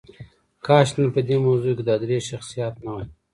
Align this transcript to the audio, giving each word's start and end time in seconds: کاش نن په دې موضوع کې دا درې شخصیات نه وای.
کاش 0.65 0.87
نن 0.97 1.07
په 1.15 1.21
دې 1.27 1.35
موضوع 1.45 1.73
کې 1.77 1.83
دا 1.89 1.95
درې 2.03 2.17
شخصیات 2.29 2.73
نه 2.83 2.89
وای. 2.93 3.07